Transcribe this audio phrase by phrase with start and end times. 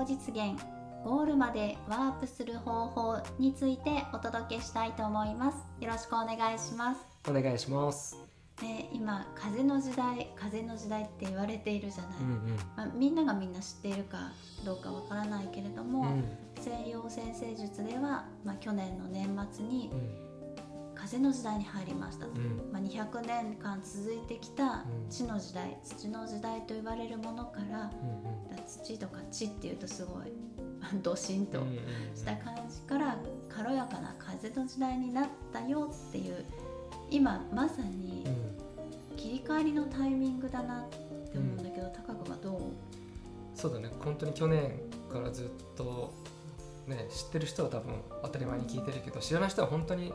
[0.00, 0.58] 高実現
[1.04, 5.58] ゴールまでワープする方法についてお届けしたいと思います。
[5.78, 7.00] よろしくお願いします。
[7.28, 8.16] お願いします。
[8.62, 12.56] で今風の時代風の時代って言われているじゃない、うんうん。
[12.76, 14.32] まあ、みんながみんな知っているか
[14.64, 16.24] どうかわからないけれども、うん。
[16.58, 20.29] 西洋占星術では、まあ、去年の年末にうん
[21.00, 22.26] 風の時代に入りました。
[22.26, 22.70] と、うん。
[22.72, 25.08] まあ、200年間続いてきたうん。
[25.08, 30.32] 地の時代土の時代と言われるものからうん土とか地っていうとすごい
[31.02, 31.76] ドシンとうんうん
[32.14, 33.16] した感じから
[33.48, 36.44] 軽やかな風の時代になったよっていう
[37.10, 39.16] 今まさにうん。
[39.16, 40.96] 切り替えりのタイミングだなって
[41.36, 42.60] 思うんだけど、高くはどう？
[43.54, 43.90] そうだね。
[44.00, 44.80] 本当に去年
[45.12, 46.14] からずっと
[46.86, 50.10] ね知ってる人は多分当たり前に聞いてるけど知らない人は本当に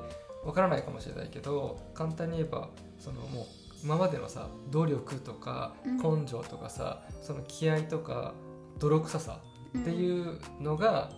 [0.46, 3.46] わからないかもしれないけど簡単に言えばそのもう
[3.84, 5.98] 今までのさ努力とかうん。
[6.22, 8.34] 根性とかさ、その気合とか
[8.80, 9.40] 泥臭さ
[9.78, 11.12] ってういうのが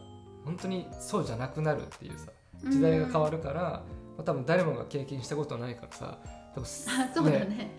[0.44, 2.32] 本当にそうじゃなくなるっていうさ
[2.70, 3.84] 時代が変わるから、ま
[4.20, 6.18] あ、多分誰もが経験したことないからさ
[6.54, 6.66] でもあ
[7.14, 7.78] そうだね。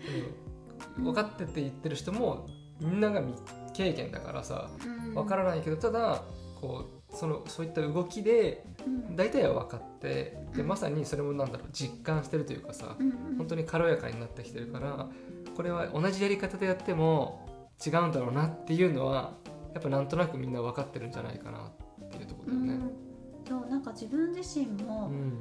[0.97, 1.03] うん。
[1.03, 2.47] 分かってって言ってる人も
[2.79, 3.35] みんなが未
[3.73, 5.13] 経験だからさうん。
[5.13, 6.23] 分からないけどただ
[6.59, 9.15] こうそのそういった動きでうん。
[9.15, 10.67] 大体は分かってでうん。
[10.67, 13.37] まさにそれもなんだろう実感してるというかさうんうん。
[13.37, 15.09] 本当に軽やかになってきてるから
[15.55, 17.47] これは同じやり方でやっても
[17.85, 19.33] 違うんだろうなっていうのは
[19.73, 21.71] やっぱなんとなくみんな分かってるんじゃないかな
[22.05, 22.73] っていうところだよね。
[22.73, 22.91] うん。
[23.47, 25.39] そうなんか自分自身も、うん。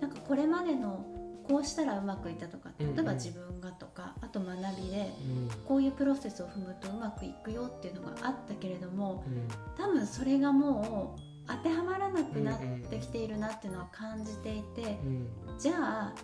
[0.00, 1.04] なんかこれまでの
[1.48, 3.86] こうしたらうまくいったとか例えば自分がと
[4.32, 5.50] と学びでうん。
[5.66, 9.48] こういうプロセスを踏むとうまくいくよっていうのがあったけれどもうん。
[9.76, 15.28] 多分それがもう当てはまらなくなってきているなっていうのは感じていて、うん。
[15.58, 16.14] じゃあ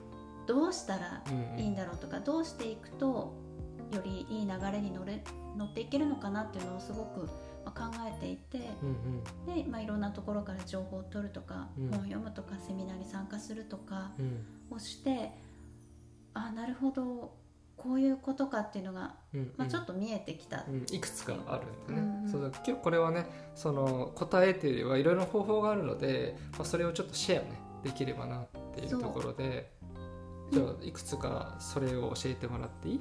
[0.47, 3.35] どうしたらうんいいんだろうとかどうしていくと
[3.93, 5.23] よりいい流れに乗れ
[5.57, 7.29] 乗っていけるのかなっていうのをすごく
[7.65, 9.23] まあ考えていてうん
[9.55, 11.91] で、まあ、いろんなところから情報を取るとか、うん。
[11.91, 14.25] 本読むとかセミナーに参加するとかうん。
[14.25, 15.33] うんをして
[16.35, 17.33] あなるほど
[17.79, 20.65] こういうことかっていうのが、うんまあ、ちょっと見えてきた。
[20.69, 22.31] うん、いくつかあるんでね、うんうん。
[22.31, 27.51] そうだ結構これはねその答えというよりはいろいろな方法があるので、まあ、それをちょっとシェアね
[27.83, 29.73] できればなっていうところで。
[30.51, 33.01] じゃあいくつかそれを教えてもらっていい、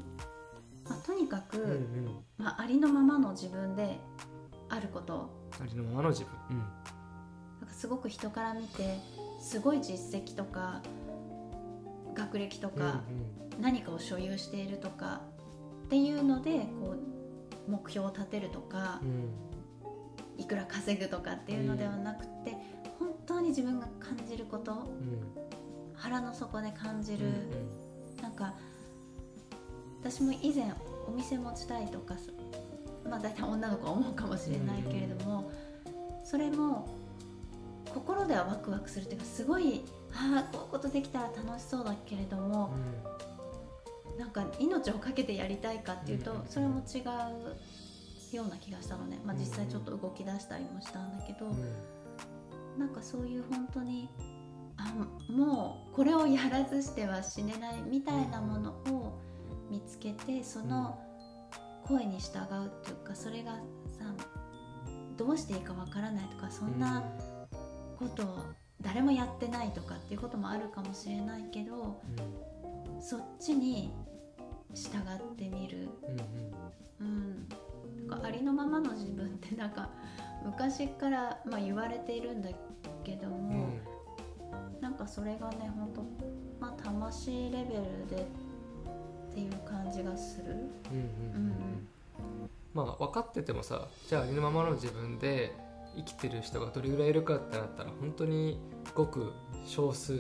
[0.84, 3.98] まあ、とにかく、うんうん、まあ、ありのままの自分で
[4.68, 5.30] あること。
[5.54, 6.58] ありのままの自分、うん。
[6.58, 6.68] なん
[7.70, 9.00] かすごく人から見て
[9.40, 10.82] すごい実績とか
[12.14, 13.02] 学歴とか、
[13.60, 15.22] 何かを所有しているとか
[15.86, 16.96] っていうのでこ
[17.68, 19.10] う目標を立てるとかうん。
[19.10, 19.34] うん
[20.40, 22.56] いくら稼ぐとかっていうのではなくて、
[23.00, 24.80] 本当に自分が感じることうん。
[25.96, 27.28] 腹の底で感じうんる、
[28.22, 28.54] なんか
[30.00, 30.72] 私も以前
[31.08, 32.16] お店持ちたいとか
[33.04, 35.52] まあ大体女の子は思うかもしれないけれども、
[36.24, 36.88] それも
[37.92, 39.82] 心ではワクワクするっていうかすごい
[40.14, 42.76] ああこういうことできたら楽しそうだけれども、
[44.18, 51.46] なんか命を懸けてやりたいかっていうと、うんそれも違うような気がしたのね、まあ、実際ちょっと動き出したりもしたんだけど、
[52.78, 54.10] なんかそういう本当に
[54.78, 54.94] あ
[55.32, 59.18] もうこれをやらずしては死ねないみたいなものを
[59.70, 61.00] 見つけてその
[61.86, 63.60] 声に従うっていうかそれがさ
[65.18, 67.04] どうしていいかわからないとかそんな
[67.98, 68.40] ことを
[68.82, 72.00] 誰もやってないとかっていうこともあるかもしれないけど
[73.02, 73.92] そっちに
[74.74, 75.90] 従ってみる。
[77.00, 77.18] うんうん
[78.00, 79.90] うん、なんかありのままの自分ってなんか
[80.44, 82.50] 昔から、まあ、言われているんだ
[83.04, 83.70] けどうんも、
[84.82, 86.02] なんかそれがね本当
[86.60, 88.28] まあ魂レベルで
[89.32, 90.46] っていう感じがする。
[90.46, 90.68] うんうんう
[91.36, 91.90] うんん
[92.74, 95.56] まあ分かっててもさじゃあありのままの自分で
[95.96, 98.60] 生きてる人がどれぐらいいるかってなったら本当に
[98.94, 99.32] ごく
[99.66, 100.18] 少数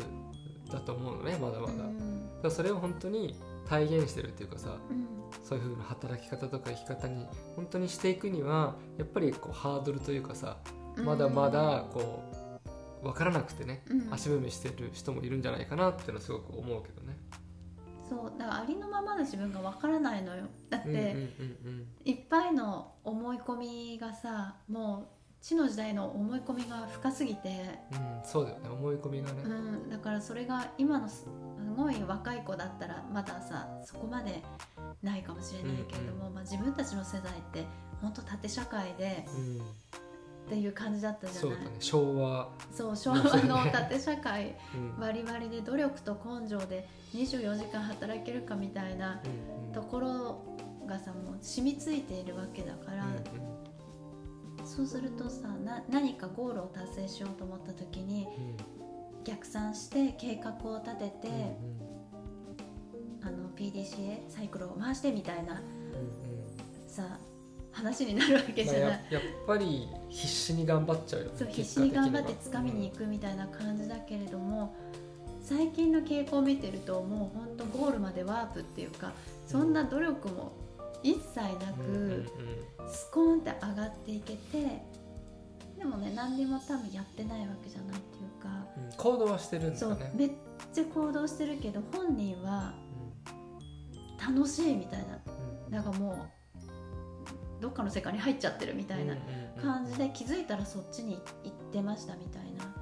[0.71, 1.73] だと思うのねまだまだ。
[1.73, 3.35] うんらそれを本当に
[3.67, 5.07] 体現してるっていうかさうん。
[5.43, 7.25] そういう風な働き方とか生き方に
[7.55, 10.57] 本当にしていくにはやっぱりこうハードルというかさ
[10.97, 12.23] まだまだこ
[13.01, 14.13] う分からなくてねうん。
[14.13, 17.17] 足踏みしてる人もいるんじゃないかなっていうのはすごく思うけどね。
[18.09, 20.45] そうだからありのままの自分がわからないのよ。
[20.69, 27.49] だって、うんうんうんいっぱいの思い込みがさもう地の時代の思い込みが深すぎて。
[27.91, 29.41] うんうん、そうだよね思い込みがね。
[29.43, 29.49] う
[29.87, 31.07] ん、だからそれが今の
[31.77, 34.43] ごい若い子だったらまださそこまで
[35.03, 37.65] ないかもしれないけれども、まあ、自分たちの世代って
[38.01, 39.57] 本当縦社会でうん
[40.47, 41.51] っていう感じだったじゃない？
[41.57, 41.75] そうだね。
[41.79, 44.55] 昭和、そう昭和の縦社会。
[44.73, 44.97] うん。
[44.97, 49.73] バリバリで努力と根性で24時間働けるかみたいなうんうん。
[49.73, 50.41] ところ
[50.87, 58.27] がさもう染みついているわけだから、うんそそうするとさな何かゴールを達成しようと思った時に
[59.27, 61.27] 逆算して計画を立てて、
[63.21, 65.61] あの PDCA サイクルを回してみたいな
[66.87, 67.19] さ
[67.73, 74.73] 話になるわけじゃない、まあ、ややっぱり必死に頑張っちゃうよねそう必死に頑張って掴みに行くみたいな感じだけれども、
[75.41, 79.11] 最近の傾向を見てるともうほんとゴールまでワープっていうか
[79.45, 80.53] そんな努力も
[81.03, 82.25] 一切なく、
[82.89, 84.81] スコーンって上がっていけて
[85.77, 90.11] でもね何にも多分やってないわけじゃないっていうか、うん、行動はしてるんだね。
[90.15, 90.31] めっ
[90.73, 92.73] ちゃ行動してるけど本人は
[94.19, 95.19] 楽しいみたいな、
[95.67, 99.15] うん、なんかもうどっかの世界に入っちゃってるみたいな
[99.61, 102.73] 感じで気づいたらそっちに行ってましたみたいな、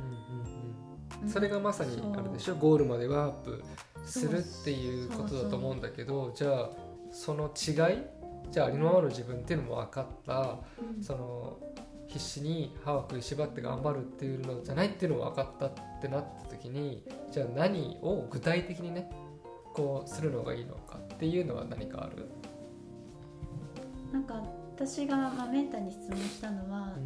[1.22, 2.56] うん、それがまさにあれでしょ？
[2.56, 3.64] ゴールまでワープ
[4.06, 6.70] するっていうことだと思うんだけどじゃあ
[7.12, 7.76] その違い？
[8.52, 10.60] じゃあありのままの自分っていうのも分かった、
[10.98, 11.58] うん、その
[12.16, 15.72] 必死に歯を食いしばって頑張るっていうのじゃないっていうのも分かったっ
[16.02, 19.12] てなった時にじゃあ何を具体的にね
[19.74, 22.30] こうするのがいいのかっていうのは何かある？
[24.14, 24.42] なんか
[24.78, 27.00] 私が、まあ、メンターに質問したのは、う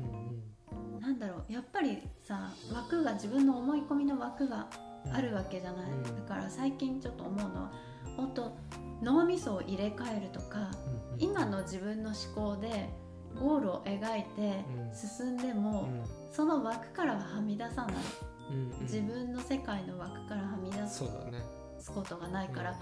[0.75, 4.67] んうん、なんだろうやっぱりさ枠が自分の思い込みの枠が
[5.11, 7.71] あるわけじゃない、うん、だから最近ちょっと思うのは
[8.15, 8.55] 本当
[9.01, 12.89] 脳みそを入れ替えるとか、うんうん、今の自分の思考で
[13.37, 17.95] ゴールを描いて進んでも、うん、その枠からははみ出さない、
[18.51, 21.03] うんうん、自分の世界の枠からはみ出す
[21.93, 22.79] ことがないから、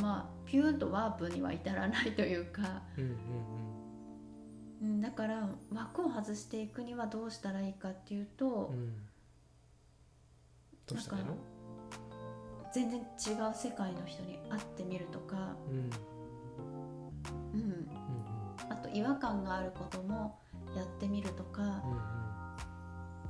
[0.00, 3.16] まあピューンとワープには至らないというか、うんうん
[4.80, 8.94] うん、だから枠を外していくにはどうしたらいいかっていうと、うん、
[10.86, 11.34] どうしたらいいの？
[12.72, 13.06] 全然違う
[13.54, 15.90] 世界の人に会ってみるとか、うん、
[17.54, 17.97] うん、あ
[18.88, 20.38] と違和感があることも
[20.76, 21.80] やってみるとか、うんうん、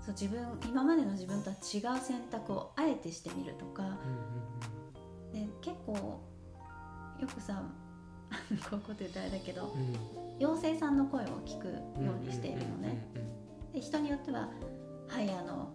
[0.01, 6.21] そう自分今までの自分とは違う選択をあえてしてみるとか、うんうんうん、で結構
[7.21, 7.63] よくさ
[8.31, 8.37] こ
[8.73, 9.97] ういうこと言ったらあれだけど、うん、
[10.39, 13.07] 妖精さんの声を聞くようにしているのね。
[13.73, 14.51] で人によっては
[15.09, 15.71] 「はいあの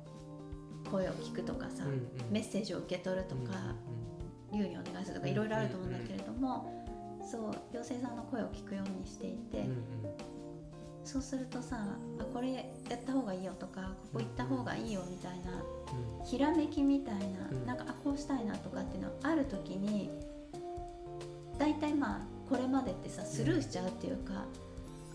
[0.92, 3.76] 声を聞く」とかさ、うんうん、メッセージを受け取るとか
[4.54, 6.83] 「竜、うん、にお願いする」とかいろいろあると思うんだけれども、
[7.24, 9.76] そう妖精さんの声を聞くようにしていて、うんうん、
[11.04, 11.78] そうするとさ
[12.20, 12.54] あこれ
[12.90, 15.64] やった方がいいよとかここ行った方がいいよみたいな、
[16.26, 20.10] ひらめきみたいな、うん、なんかあこうしたいなとかっていうのある時に
[21.58, 24.46] 大体まあこれまでってさスルーしちゃうっていうか、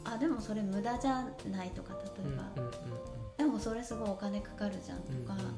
[0.07, 2.75] うん、あでもそれ無駄じゃないとか例えば、うんうんうん、
[3.37, 5.55] でもそれすごいお金かかるじゃんとか、うんうん、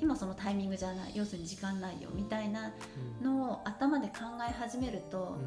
[0.00, 2.72] 今そのタイミングじゃない要するに時間ないよみたいな
[3.22, 4.14] のを頭で考
[4.48, 5.46] え始めると、うん、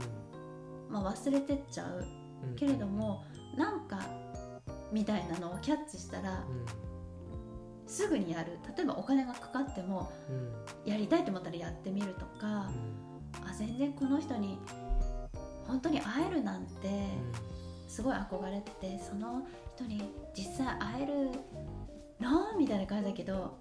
[0.89, 2.05] まあ、忘れてっちゃう、
[2.49, 3.23] うん、けれども
[3.57, 3.99] なんか
[4.91, 6.43] みたいなのをキャッチしたら、
[7.85, 8.59] すぐにやる。
[8.77, 10.11] 例えばお金がかかっても、
[10.85, 12.69] やりたいと思ったらやってみるとか。
[13.45, 14.57] あ全然この人に
[15.67, 16.89] 本当に会えるなんて
[17.87, 19.45] すごい憧れててその
[19.75, 21.29] 人に実際会える
[22.19, 22.57] の？
[22.57, 23.57] みたいな感じだけど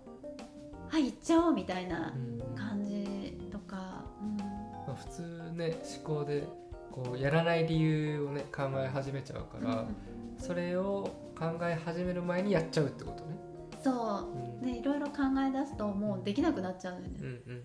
[0.88, 2.14] はい行っちゃおうみたいな
[2.56, 4.45] 感じとか、うん、ま
[4.88, 6.45] あ、普通ね思考で
[6.97, 9.97] こうやらない理由をね考え始めちゃうから、うん、
[10.38, 13.37] それを考え始める前にやっちゃうってことね。
[13.85, 17.65] そう、うん、ねいろいろ考え出すともうできなくなっちゃうんだよね、うんうん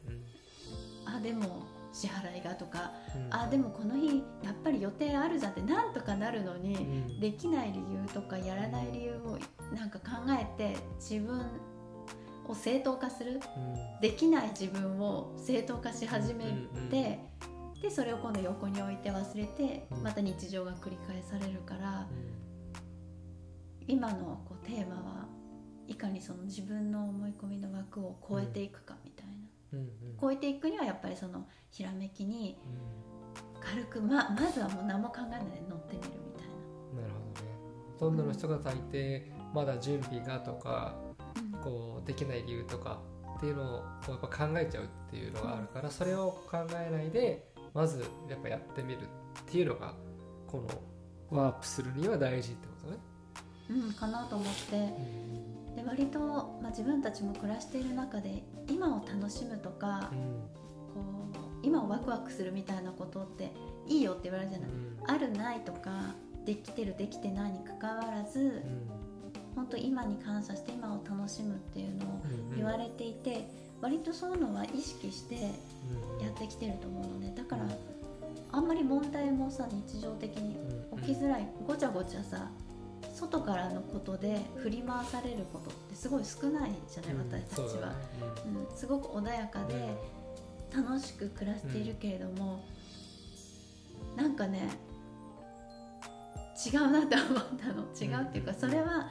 [1.07, 9.37] うん、あでも支払いがとか、うん、あでもこの日やっぱり予定あるじゃんってなんとかなるのに、うん、できない理由とかやらない理由を
[9.75, 11.41] なんか考えて自分
[12.47, 16.45] を正当化する、うん、できない自分を正当化し始め
[16.89, 17.19] て、
[17.81, 22.07] でそれを今度横に置いて忘れてまた日常が繰り返されるから、
[23.87, 25.27] 今のこうテーマは
[25.87, 29.31] いかにその自分の思い込みの枠を超えていくかみたいな。
[30.19, 32.57] 超えていくにはやっぱりそのひらめきに
[33.59, 36.47] 軽くままずはもう何も考えないで乗ってみるみたい
[36.95, 37.01] な。
[37.01, 37.51] なるほどね。
[37.97, 39.23] ほとんどの人が大抵
[39.53, 40.95] まだ準備がとか、
[41.53, 42.99] うん、こうできない理由とか
[43.37, 49.05] っていうのをこうやっぱ考えちゃうっていうのがあるから、それを考えないでまずやっぱやってみるっ
[49.45, 49.93] ていうのが
[50.47, 50.65] こ
[51.31, 52.97] のワープするには大事ってことね。
[53.69, 54.75] うんかなと思って。
[54.75, 54.79] う
[55.37, 55.51] ん。
[55.75, 60.19] で割と、まあ、自分たちも暮らしている中で今を楽しむとか、うん、
[60.93, 61.01] こ
[61.33, 63.51] う今をワクワクするみたいなことって
[63.87, 68.63] いいよって言われるじゃない、うん、あるないとかできてるできてないにかかわらず、
[69.77, 72.21] うん、本当今に感謝して今を楽しむっていうのを
[72.55, 73.43] 言われていて、うんうん、
[73.81, 77.63] 割とそういうのは意識してやってきてると思うのでだから
[78.53, 80.57] あんまり問題もさ日常的に
[80.97, 82.49] 起きづらいごちゃごちゃさ
[83.13, 87.93] 外からのことで振り回されることってすごい少ないじゃない、私たちは、そうだね。
[88.69, 89.67] うん、すごく穏やかうん。
[89.67, 89.95] で
[90.73, 92.63] 楽しく暮らしているけれども、
[94.15, 94.69] なんかね
[96.65, 97.83] 違うなって思ったの。
[97.99, 98.59] 違うっていうかうん。
[98.59, 99.09] それは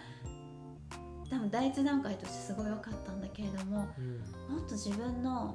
[1.31, 4.57] 多分第一段階としてすごい良かったんだけれどもうん。
[4.57, 5.55] もっと自分の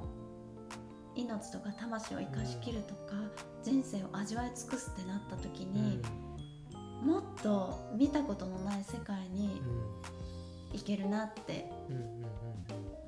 [1.14, 3.14] 命とか魂を生かしきるとか、
[3.62, 6.00] 人生を味わい尽くすってなった時に、
[7.02, 9.60] もっと見たことのない世界に
[10.72, 11.70] 行けるなって、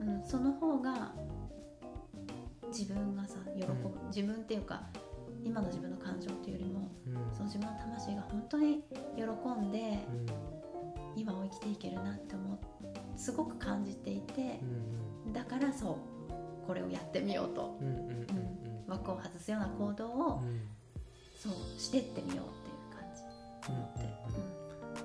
[0.01, 1.13] うんうんその方が
[2.69, 4.09] 自分がさ喜ぶ、うん。
[4.09, 4.83] 自分っていうか
[5.45, 7.35] 今の自分の感情っていうよりもうん。
[7.35, 8.83] その自分の魂が本当に
[9.17, 9.23] 喜
[9.61, 9.99] んで
[13.19, 14.61] すごく感じていて
[15.27, 17.77] うんだからそうこれをやってみようと。
[17.81, 18.27] うんうんうんうん。
[18.87, 20.61] 枠を外すような行動をうん。
[21.39, 23.79] そうしてってみようっていう感
[24.31, 24.39] じ。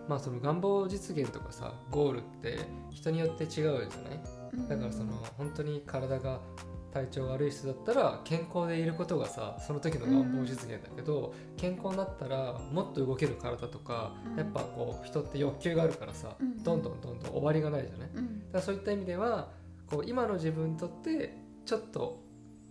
[0.07, 2.59] まあその願望実現とかさゴールって
[2.91, 3.87] 人によって違うじゃない？
[4.53, 4.67] うん。
[4.67, 6.39] だからその本当に体が
[6.93, 14.37] 体調悪い人だったら健康でいることがさその時の願望実現だけど、健康になったらもっと動ける体とか、うん。
[14.37, 16.63] やっぱこう人って欲求があるからさ、うん。
[16.63, 18.09] どんどんどんどん終わりがないじゃない？
[18.13, 18.25] だうん。
[18.27, 19.49] からそういった意味では
[19.87, 21.35] こう今の自分にとって
[21.65, 22.21] ちょっと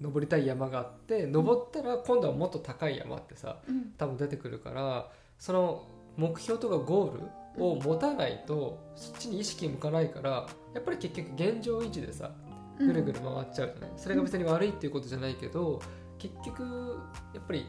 [0.01, 3.93] 登りたい山があって登ったら今度はもっと高い山ってさうん。
[3.99, 7.13] 多分出てくるからその目標とかゴー
[7.59, 12.42] ルを持たないとそっちに意識向かないからやっぱり結局現状維持でさうん
[12.87, 15.81] ぐるぐる回っちゃうじゃない、それが別に悪いっていうことじゃないけど
[16.19, 16.99] 結局
[17.35, 17.67] やっぱり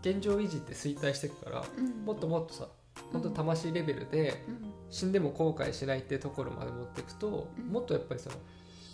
[0.00, 2.04] 現状維持って衰退していくからうん。
[2.04, 2.68] もっともっとさ
[3.12, 4.70] 本当魂レベルでうん。
[4.90, 7.72] 死んでも後悔しないっていうところまで持っていくとうん。
[7.72, 8.36] もっとやっぱりその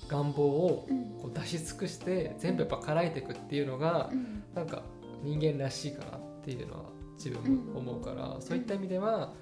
[0.09, 1.05] 願望をうん。
[1.21, 4.45] こう出し尽くして全部やっぱ叶えていくっていうのがうん。
[4.55, 4.83] なんか
[5.25, 6.85] 人間らしいかなっていうのは
[7.17, 9.35] 自分も思うから、そういった意味では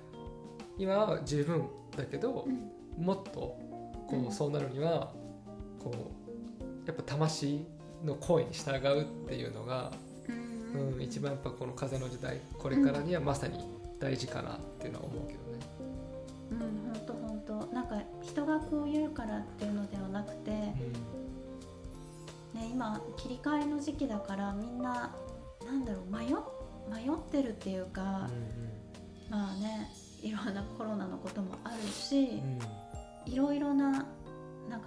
[0.78, 3.04] 今は十分だけどう、ん。
[3.04, 3.58] もっとこ
[4.12, 4.26] うん。
[4.26, 5.12] うそうなるには
[5.78, 6.17] こう
[6.88, 7.66] やっぱ魂
[8.02, 9.92] の声に従うっていうのが、
[10.28, 10.94] うん。
[10.94, 13.58] うん、一番やっぱこの風の時代これからにはまさに
[14.00, 15.58] 大事かなっていうのは思うけどね。
[16.50, 17.74] うん本当本当。
[17.74, 20.74] なんか人がこう言うからっていうのではなくて、ね、
[22.54, 25.14] 今切り替えの時期だからみんな
[25.66, 26.28] なんだろう迷っ
[26.90, 28.30] 迷ってるっていうか、
[29.30, 29.90] まあね
[30.22, 32.40] いろんなコロナのこともあるし、
[33.26, 33.32] うん。
[33.32, 34.06] いろいろな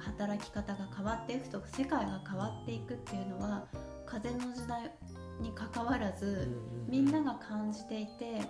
[0.01, 3.65] 働き方が変わっていくとか世界が変わっていくっていうのは
[4.05, 4.91] 風の時代
[5.39, 6.49] にかかわらず、
[6.87, 8.41] みんなが感じていて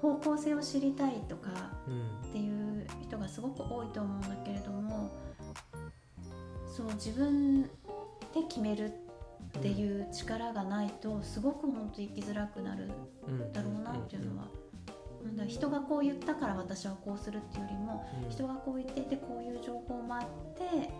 [0.00, 1.50] 方向性を知りたいとか
[1.88, 2.20] うん。
[2.30, 5.10] っていう人がすごく多いと思うんだけれども
[6.64, 7.68] そう自分で
[8.48, 8.92] 決める
[9.58, 12.88] っていう力がないとすごく本当生きづらくなる
[13.26, 14.48] うんだろうなっていうのは、
[15.24, 18.30] なんだ人がこう言ったから私はこうするっていうよりもうん。
[18.30, 20.22] 人がこう言っていてこういう情報もあっ
[20.56, 20.90] て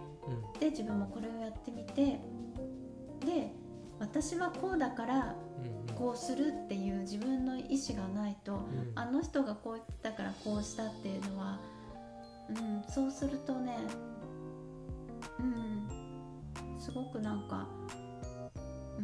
[0.54, 0.60] うん。
[0.60, 2.20] で自分もこれをやってみて
[3.24, 3.52] で
[3.98, 5.34] 私はこうだから
[5.88, 8.92] うんこうするっていう自分の意思がないとうん。
[8.94, 11.58] あの人がこう言ったからこうしたっていうのは、
[12.50, 13.76] うん、そうするとね、
[15.38, 18.09] うん、すごくなんか、うん、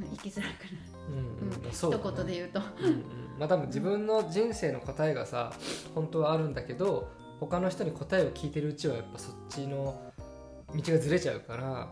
[0.04, 0.76] 生きづらくなる、
[1.08, 1.48] うん。
[1.48, 1.66] うん。
[1.66, 2.02] うんそうだね。
[2.04, 2.60] 一言で言うと。
[2.60, 3.02] うんうん。
[3.38, 5.52] まあ多分自分の人生の答えがさ
[5.94, 7.10] 本当はあるんだけど
[7.40, 10.00] 他の人に答えを聞いてるうちはやっぱそっちの
[10.74, 11.88] 道がずれちゃうから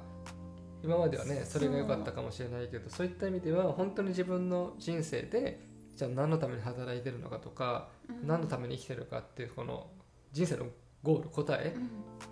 [0.83, 5.61] 今まではねそれが良かったかもしれないけどそういった意味では本当に自分の人生で
[5.97, 8.27] じゃあ何のために働いてるのかとかうん。
[8.27, 9.87] 何のために生きてるかっていうこの
[10.33, 10.67] 人生の
[11.03, 11.75] ゴール答え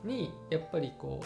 [0.05, 0.09] うん。
[0.09, 1.23] にやっぱりこ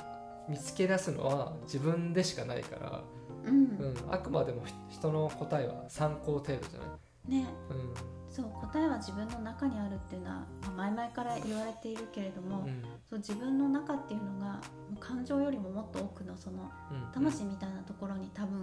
[0.48, 3.02] う見つけ出すのは自分でしかないから、
[3.46, 3.54] うん。
[3.54, 7.46] うん、あくまでも人の答えは参考程度じゃない、ね。
[7.70, 7.94] うん。
[8.30, 12.82] そう答えは自分の中にあるっていうのは、まあ前々から言われているけれども、うん。
[13.08, 14.60] そう自分の中っていうのが
[15.00, 17.12] 感情よりももっと多くのそのうん。
[17.12, 18.60] 魂みたいなところに多分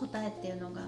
[0.00, 0.82] 答えっていうのが、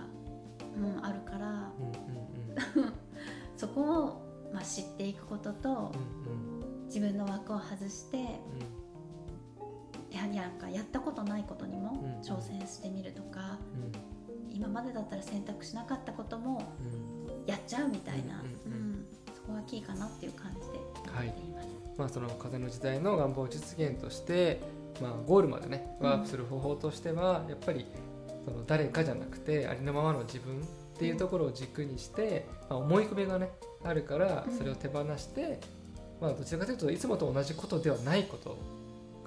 [0.77, 2.93] うん、あるからうんうんうん。
[3.57, 5.93] そこを、まあ、知っていくことと
[6.29, 6.87] うん。
[6.87, 8.88] 自分の枠を外してうん
[10.27, 12.21] やんかやったことないことにもうん。
[12.21, 14.55] 挑戦してみるとか、うん。
[14.55, 17.47] 今までだったら選択しなかったこともうん。
[17.47, 19.07] やっちゃうみたいな、うんうんうん。
[19.35, 20.79] そこがキーかなっていう感じで。
[21.13, 21.27] はい。
[21.27, 21.69] やっています。
[21.97, 24.61] まあその風の時代の願望実現として、
[25.03, 27.87] まあ、ゴールまでねワープする方法としては、やっぱり
[28.45, 30.63] その誰かじゃなくてありのままの自分っ
[30.99, 33.51] ていうところを軸にして、まあ、思い込みがね
[33.85, 34.57] あるからうん。
[34.57, 35.61] それを手放して、
[36.21, 38.59] まあ、どちらかというといつもと同じことではないこと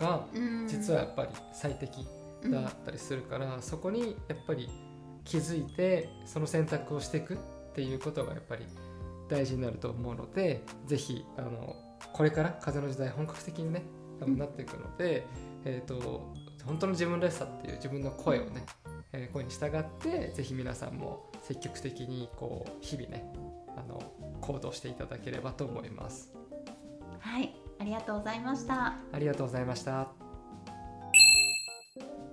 [0.01, 0.25] が
[0.67, 2.05] 実はやっぱり最適
[2.49, 4.69] だったりするから、そこにやっぱり
[5.23, 7.37] 気づいてその選択をしていくっ
[7.75, 8.65] ていうことがやっぱり
[9.29, 11.75] 大事になると思うのでぜひあの
[12.11, 13.83] これから風の時代本格的にね
[14.19, 15.25] 多分なっていくので、
[15.65, 16.33] えーと、
[16.65, 18.65] 本当の自分らしさっていう自分の声をね、
[19.13, 23.25] えー、声に従ってぜひ皆さんも積極的にこう日々ね
[23.77, 24.01] あの
[24.41, 26.33] 行動していただければと思います。
[27.19, 28.93] はいありがとうございました。
[29.11, 30.07] ありがとうございました。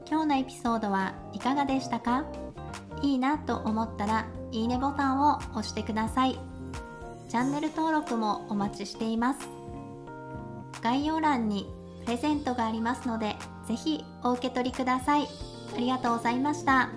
[0.07, 2.27] 今日のエピソードはいかがでしたか？
[3.01, 6.39] いいなと思ったらいいねボタンを押してください。
[7.31, 9.49] チャンネル登録もお待ちしています。
[10.83, 11.67] 概要欄に
[12.05, 13.35] プレゼントがありますので
[13.67, 15.27] ぜひお受け取りください。
[15.75, 16.91] ありがとうございました。